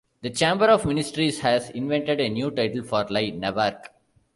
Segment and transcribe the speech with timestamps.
[0.23, 3.89] The Chamber of Ministers has invented a new title for Li: Navark.